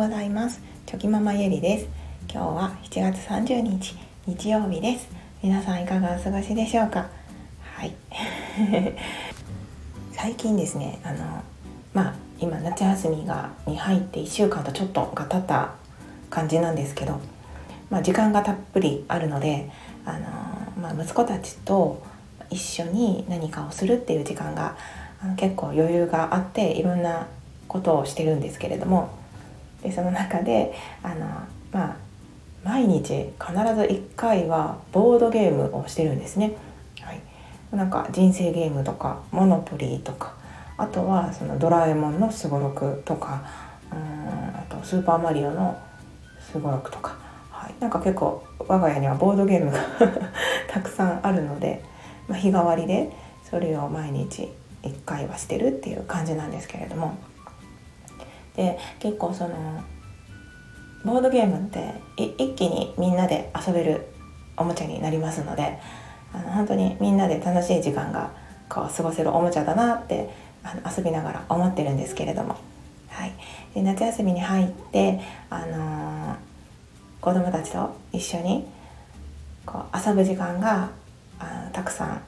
[0.00, 0.62] ございます。
[0.86, 1.86] チョキママゆりです。
[2.32, 3.94] 今日は7月30日
[4.26, 5.10] 日曜日です。
[5.42, 7.10] 皆さんいかがお過ごしでしょうか？
[7.76, 7.94] はい。
[10.12, 11.42] 最近ですねあの
[11.92, 15.72] まあ今夏休みがに入って1週間とちょっとが経った
[16.30, 17.20] 感じなんですけど、
[17.90, 19.68] まあ、時間がたっぷりあるので
[20.06, 20.20] あの、
[20.80, 22.02] まあ、息子たちと
[22.48, 24.76] 一緒に何かをするっていう時間が
[25.22, 27.26] あの結構余裕があっていろんな
[27.68, 29.19] ことをしてるんですけれども
[29.82, 31.26] でその中であの
[31.72, 31.96] まあ
[32.64, 36.52] 毎日必ず1回はボードゲームをしてるんですね。
[37.00, 37.20] はい、
[37.72, 40.34] なんか人生ゲームとかモノポリーとか
[40.76, 43.42] あとはそのドラえもんのすごろくとか
[43.90, 45.78] うんあとスーパーマリオの
[46.40, 47.16] すごろくとか、
[47.50, 49.78] はい、なんか結構我が家にはボードゲームが
[50.68, 51.82] たくさんあるので、
[52.28, 53.10] まあ、日替わりで
[53.48, 57.14] それを毎日1回はしてるっていう感じなんですけれども。
[58.60, 59.82] で結構その
[61.02, 64.04] ボードゲームって一気にみんなで遊べる
[64.54, 65.78] おもちゃになりますので
[66.34, 68.32] あの本当にみんなで楽しい時間が
[68.68, 70.28] こう過ごせるおもちゃだなって
[70.62, 72.58] あの遊びながら思ってるんですけれども、
[73.08, 73.32] はい、
[73.74, 76.36] で夏休みに入って、あのー、
[77.22, 78.66] 子供たちと一緒に
[79.64, 80.90] こう遊ぶ時間が
[81.38, 82.20] あたくさ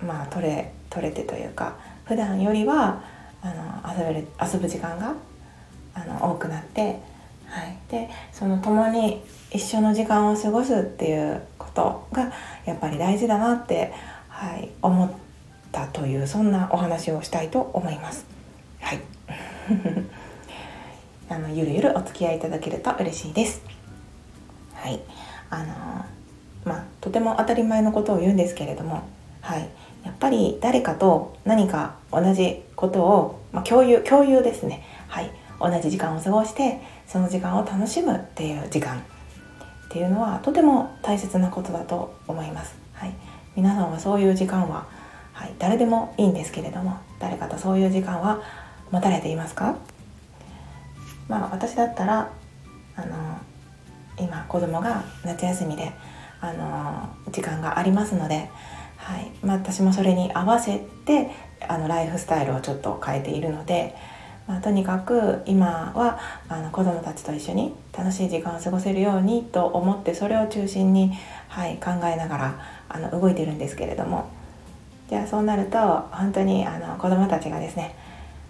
[0.00, 3.02] ん、まあ、取れ取れてというか普段よりは
[3.42, 3.50] あ
[3.88, 5.14] の遊べる遊ぶ時間が
[5.94, 7.00] あの多くなって、
[7.46, 12.32] はい、でその共に一緒の時間を過ごすっていうことが
[12.66, 13.92] やっぱり大事だなって、
[14.28, 15.10] はい、思っ
[15.70, 18.26] たというそんなお話をしたいと思います。
[18.80, 19.00] はい
[21.30, 23.62] あのゆるゆるお付き合いいただけると嬉しいです。
[24.74, 25.00] はい、
[25.48, 25.64] あの
[26.64, 29.02] まあとても当たり前のことを言うんですけれども、
[29.40, 29.68] はい、
[30.04, 34.84] やっぱり誰かと何か同じことを、まあ、共有共有ですね。
[35.08, 35.30] はい、
[35.68, 38.98] 同じ時間を過ごしてその時間を楽しむっていう時間。
[38.98, 42.74] っていうのはとても大切なことだと思います。
[42.94, 43.14] はい、
[43.54, 44.88] 皆さんはそういう時間は、
[45.32, 48.42] はい、誰でもいいんですけれども誰かとそういう時間は
[48.90, 49.76] 持たれていますか？
[51.28, 52.28] まあ私だったら
[52.96, 53.38] あの
[54.18, 55.92] 今子供が夏休みで
[56.40, 58.50] あの時間がありますので、
[58.96, 59.30] はい。
[59.42, 61.30] まあ、私もそれに合わせて
[61.68, 63.94] あのライフスタイルをちょっと変えているので、
[64.46, 66.18] まあ、とにかく今は
[66.48, 71.12] あの子どもたちと一緒に楽しい時間を過ごせるようにと思ってそれを中心に、
[71.48, 74.28] はい、考えながらあの動いてるんですけれども。
[75.08, 75.78] じゃあそうなると
[76.12, 77.94] 本当にあの子どもたちがですね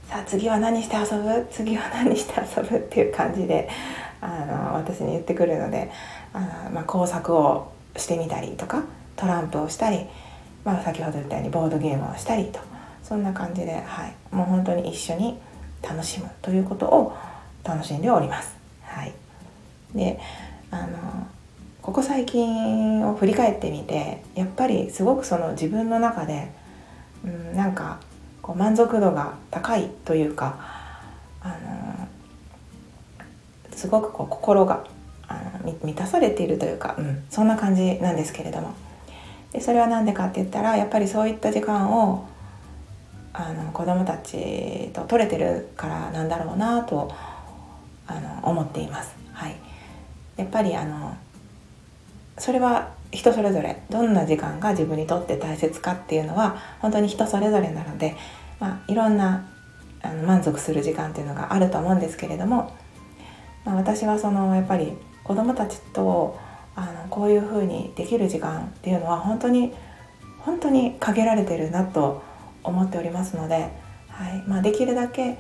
[0.09, 1.47] さあ次は何して遊ぶ？
[1.50, 3.69] 次は何して遊ぶっていう感じで
[4.21, 5.91] あの私に言ってくるので
[6.32, 8.84] あの、まあ、工作をしてみたりとか
[9.16, 10.06] トランプをしたり、
[10.65, 12.61] まあ、先ほど言ったようにボードゲームをしたりと
[13.03, 15.38] そんな感じで、はい、もう本当に一緒に
[15.86, 17.16] 楽しむということを
[17.62, 18.56] 楽しんでおります。
[18.82, 19.12] はい、
[19.94, 20.18] で
[20.70, 21.26] あの
[21.82, 26.50] ここ最近を振り返ってみてやっぱりすごくその自分の中で、
[27.24, 28.00] うん、なんか
[28.40, 30.58] こう満足度が高いというか
[31.42, 32.08] あの
[33.72, 34.84] すごくこう心が
[35.28, 38.74] あの満たされているというか、うん、そんな感じなんですけれども
[39.52, 42.26] でそれは何でかって言ったらやっぱりそういった時間を
[43.34, 47.12] あの子供たちと取れてるからなんだろうなと
[48.06, 49.14] あの思っています。
[49.32, 49.56] はい、
[50.36, 51.16] やっぱりあの
[52.38, 58.16] それは人それぞれどんな時間が自分にとって大切かっていうのは本当に人それぞれなので、
[58.60, 59.46] まあ、いろんな
[60.02, 62.72] あの満足する時間っていうのがあると思うんですけれども、
[63.64, 64.92] まあ、私はそのやっぱり
[65.24, 66.38] 子どもたちと
[66.76, 69.72] あのこういうふうにできる時間っていうのは本当に
[70.40, 72.22] 本当に限られてるなと
[72.64, 73.70] 思っておりますので、
[74.08, 74.42] はい。
[74.47, 75.38] まあ、できるだけ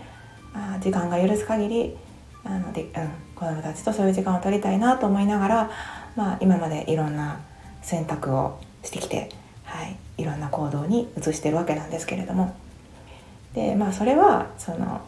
[0.54, 1.96] あ時間が許す限り
[2.44, 2.90] あので、うん、
[3.34, 5.70] 子どもたちとそういう時間を取りたいなと思いながら、
[6.14, 7.40] まあ、今までいろんな
[7.82, 9.30] 選択をしてきて、
[9.64, 12.54] はい、いろんな行動に移してるわけなんですけれども。
[13.54, 15.00] で、まあ、それはその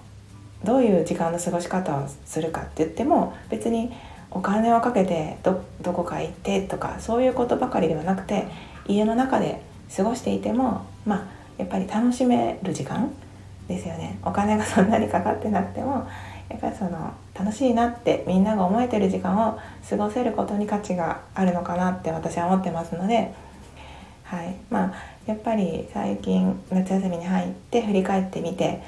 [0.65, 3.93] どういう時間の過ごし方をするかって言っても別に
[4.31, 8.47] お金をかけてどどこか行ってとかそういうことばかりではなくて
[8.87, 9.63] 家の中で
[9.95, 11.25] 過ごしていてもまあ
[11.59, 13.11] やっぱり楽しめる時間
[13.69, 14.19] ですよね。
[14.25, 16.07] お金がそんなにかかってなくても
[16.49, 19.59] やっぱりその楽しいなってみんなが思えてる時間を
[19.89, 23.33] 過ごせることに価値があるのかなって私は思ってますので、
[24.25, 24.55] はい。
[24.71, 24.95] まあ、
[25.27, 28.83] やっぱり最近夏休みに入って振り返ってみて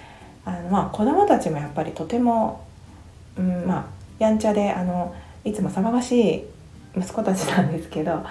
[0.45, 2.65] あの、まあ、子どもたちもやっぱりとても、
[3.37, 3.85] うんまあ、
[4.19, 6.45] やんちゃであのいつも騒がしい
[6.97, 8.25] 息子たちなんですけど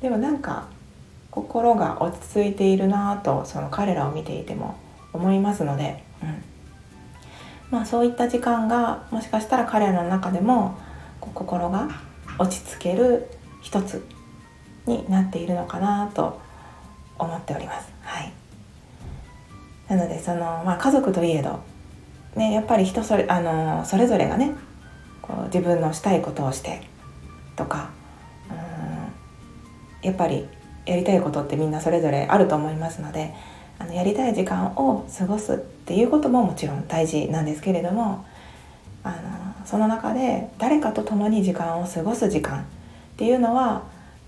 [0.00, 0.66] でもなんか
[1.30, 4.76] 心が落ち着いているなぁとその彼らを見ていても
[5.12, 6.42] 思いますので、うん、
[7.70, 10.76] まあ、そういった時間がもしかしたら彼らの中でも
[11.20, 11.88] 心が
[12.38, 13.28] 落ち着ける
[13.60, 14.04] 一つ
[14.86, 16.40] になっているのかなと
[17.18, 17.92] 思っております。
[18.02, 18.32] はい、
[19.88, 21.60] なのでその、まあ、家族といえど、
[22.34, 24.54] ね、やっぱり人それあのそれぞれがね
[25.20, 26.82] こう自分のしたいことをして
[27.56, 27.90] とか
[28.50, 30.48] うんやっぱり
[30.90, 33.32] やりたいことってみんなそれぞれあると思いますので
[33.78, 38.26] あのやりたい時間を過ごすっていうことももちろん大事なんですけれども
[39.04, 42.64] あのその中で誰かと共に時間を過ごす時間っ
[43.16, 43.84] ていうのは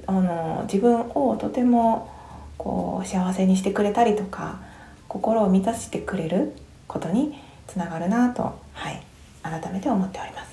[0.06, 2.10] あの自分をとても
[2.58, 4.60] こう幸せにしてくれたりとか
[5.08, 6.52] 心を満たしてくれる
[6.86, 7.34] ことに
[7.66, 9.02] つながるなと、はい、
[9.42, 10.51] 改めて思っております。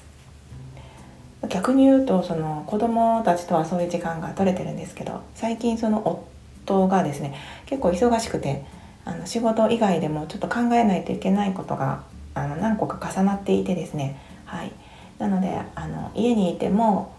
[1.48, 6.24] 逆に言うとその子供たちとはそういう時間が取れてるんですけど最近その
[6.66, 8.66] 夫がですね結構忙しくて
[9.06, 12.04] あの仕事以外でもちょっと考えないといけないことが
[12.34, 14.72] あの何個か重なっていてですね、はい、
[15.18, 17.16] なのであの家にいても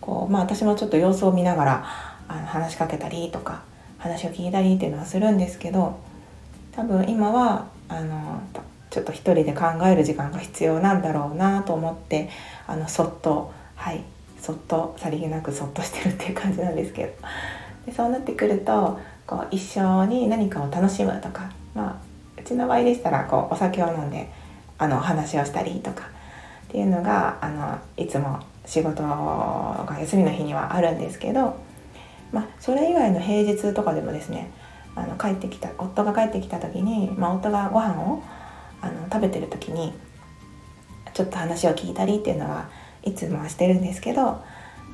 [0.00, 1.86] こう、まあ、私もちょっと様子を見ながら
[2.28, 3.62] あの話しかけたりとか
[3.98, 5.98] 話を聞いたりっていうのはするんですけど
[6.72, 8.42] 多分今はあの
[8.90, 12.28] ちょっと一人で考える時間が必要なんだろうなと思って
[12.66, 13.52] あのそっと
[13.82, 14.04] はい
[14.40, 17.12] そっとさりげなくそっとしてるっていう感じなんですけど。
[17.84, 22.00] でそうなってくるとこう一緒に何かを楽しむとか、ま
[22.36, 24.30] あ、うちの場合でしたらこうお酒を飲んで
[24.78, 26.10] あの話をしたりとか
[26.68, 31.56] っていうのがあのいつも仕事が休みの日にはあるんですけど、
[32.30, 34.52] まあ、それ以外の平日とかでもですね
[34.94, 38.22] あの帰ってきた夫が帰ってきた時に、まあ、夫がご飯を
[38.80, 39.92] あの食べてる時に
[41.14, 42.68] ちょっと話を聞いたりっていうのは
[43.02, 44.42] いつもはしてるんですけど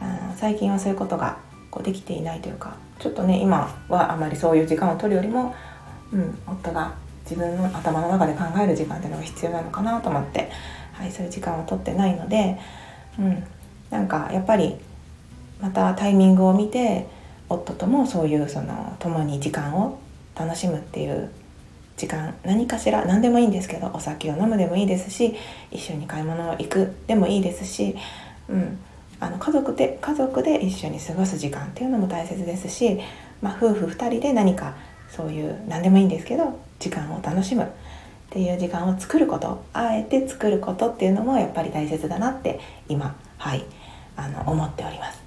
[0.01, 1.39] あの最近はそういうことが
[1.71, 5.55] こうできていないというかちょっとね今はあまりそういう時間を取るよりも、
[6.13, 10.51] うん、夫が自分の頭の中で考える時間っていうのが必要なのかなと思って、
[10.93, 12.59] はい、そういう時間を取ってないので、
[13.19, 13.45] うん、
[13.91, 14.77] なんかやっぱり
[15.61, 17.07] またタイミングを見て
[17.49, 19.99] 夫ともそういうその共に時間を
[20.35, 21.31] 楽しむっていう
[21.99, 25.35] 時間何かしら何でもいいんですけどお酒を飲むでもいいですし
[25.71, 27.97] 一緒に買い物を行くでもいいですし、
[28.49, 28.79] うん、
[29.19, 33.01] あの家族で家族で一緒に過ごす時間っていうのも大切ですし、
[33.43, 34.77] まあ、夫婦2人で何か
[35.11, 37.67] そういう何でもいいんですけど時間を楽しむっ
[38.31, 43.65] ていう時間を作ることあえて作ることっていうのもやっぱり大切だなって今はい
[44.17, 45.23] あの思っております。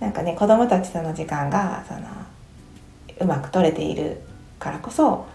[0.00, 2.00] なんかね子供たちとの時間がその
[3.20, 4.22] うまく取れている
[4.58, 5.26] からこそ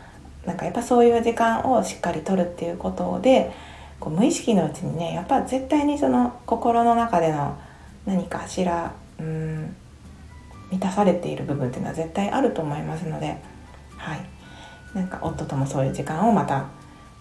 [0.45, 3.51] なんかやっぱそういう時間をしっかりとるっていうことで
[3.99, 7.57] こう無意識のうちにねやっぱ絶対にその心の中での
[8.05, 9.75] 何かしらうん
[10.71, 13.37] 満たされている部分っていうのは絶対あると思いますので
[13.97, 14.25] はい
[14.93, 16.67] なんか夫ともそういう時間をまた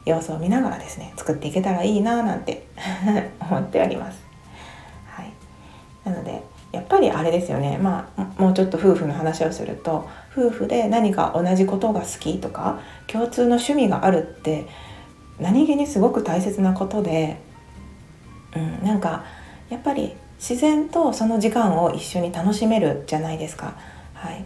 [0.04, 2.66] 様子を見ながらですね作っていけたらいいななんて
[3.40, 4.23] 思っております。
[6.84, 14.66] っぱりあれですよねまあもうちょっと夫婦の話をすると夫婦で何か同じことが好きとか共通の趣味があるって
[15.40, 17.38] 何気にすごく大切なことで、
[18.54, 19.24] うん、なんか
[19.68, 23.76] やっぱり自然とその時間を一緒に楽しめるじゃないですか。
[24.14, 24.44] はい、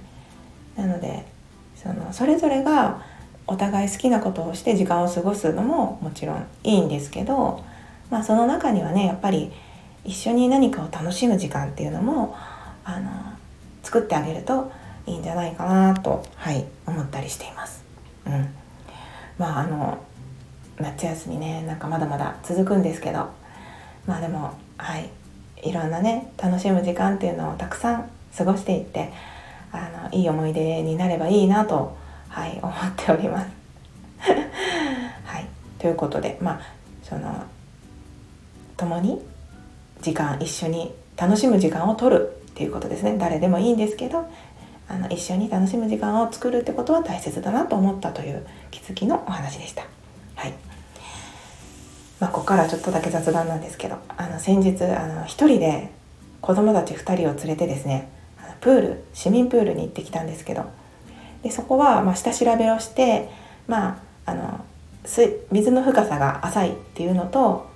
[0.76, 1.26] なので
[1.75, 3.02] そのそれぞれが
[3.46, 7.65] お互い好きなことをして時間を過ごすのももちろんいいんですけど、
[8.10, 9.51] まあ、その中にはねやっぱり
[10.08, 12.34] 一緒に何かを楽しむ時間っていうのも
[12.82, 13.10] あの
[13.82, 14.72] 作ってあげると
[15.06, 17.84] いいんじゃないかなと、はい、思ったりしています。
[18.27, 18.48] うん、
[19.38, 19.98] まああの
[20.79, 23.29] 夏休みねなんかまだまだ続くんですけど
[24.06, 25.10] まあでもはい
[25.62, 29.12] いろんなね楽しむ時間っていうのをたくさん過ごしていって
[29.72, 31.94] あのいい思い出になればいいなと、
[32.31, 33.48] はい、思っております。
[35.24, 35.46] はい、
[35.79, 36.60] ということでまあ
[37.03, 37.44] その
[38.79, 39.20] 共に
[40.00, 44.28] 時間一緒に楽しむ時間を取るっていうことですね誰でもいいんですけど
[44.88, 49.84] あの一緒に楽しむ時間を作るってことは大切だなと思ったという気づきのお話でした。
[50.34, 50.55] はい
[52.20, 55.90] まあ、ここからちょっとだけ雑談なんですけどあの先日あの1人で
[56.40, 58.08] 子供たち2人を連れてですね
[58.60, 60.64] プール市民プールに行ってきたんですけど
[61.43, 63.28] でそこはま下調べをして、
[63.67, 64.64] まあ、あの
[65.52, 67.68] 水の深さが浅いっていうのと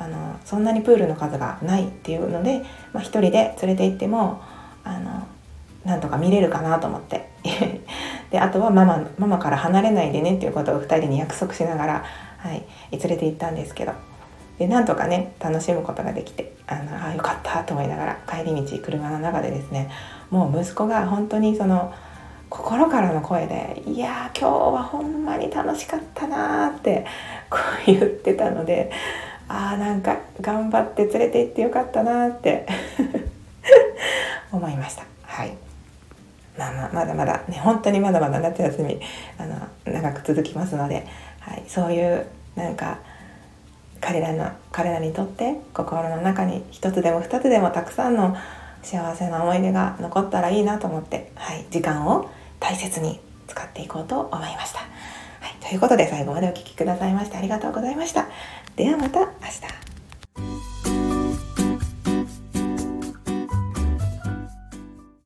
[0.00, 4.42] あのそんなにプールの数がないっていうので、まあ、1人で連れて行っても
[4.82, 5.28] あの
[5.84, 7.30] なんとか見れるかなと思って。
[8.30, 12.04] であとはママママから離れないでねっていうことを2人に約束しながら、
[12.38, 13.92] はい、連れて行ったんですけど。
[14.60, 19.90] でなんとかね楽しむことができてあのあよかったと思いながら帰り道車の中でですね
[20.28, 21.94] もう息子が本当にその
[22.50, 27.06] 心からの声で「いや今日はほんまに楽しかったな」って
[27.48, 27.56] こ
[27.88, 28.90] う言ってたので
[29.50, 32.66] ああなんか頑張って連れて行ってよかったなって
[34.52, 35.02] 思いました。
[35.22, 35.56] はい
[36.56, 39.00] まあまあ、まだまだね本当にまだまだ夏休み
[39.38, 39.56] あの
[39.92, 41.06] 長く続きますので、
[41.40, 42.98] はい、そういうなんか
[44.00, 48.36] 彼らの彼らにとって心の中に一つでも二つでもたくさんの
[48.82, 52.30] 幸せな思い出が残ったらいいなと思って、はい、時間を
[52.60, 54.80] 大切に使っていこうと思いました。
[54.80, 54.86] は
[55.48, 58.28] い、ということで最後までお聴きくださいましてありがとうございました。
[58.76, 59.89] ではまた明日。